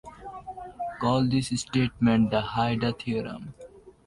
[0.99, 3.53] Call this statement the hydra theorem.